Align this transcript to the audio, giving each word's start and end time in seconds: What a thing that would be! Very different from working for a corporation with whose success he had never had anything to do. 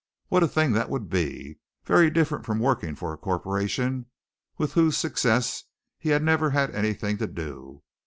What 0.29 0.41
a 0.41 0.47
thing 0.47 0.71
that 0.71 0.89
would 0.89 1.11
be! 1.11 1.59
Very 1.85 2.09
different 2.09 2.43
from 2.43 2.57
working 2.57 2.95
for 2.95 3.13
a 3.13 3.19
corporation 3.19 4.07
with 4.57 4.73
whose 4.73 4.97
success 4.97 5.65
he 5.99 6.09
had 6.09 6.23
never 6.23 6.49
had 6.49 6.73
anything 6.73 7.17
to 7.19 7.27
do. 7.27 7.83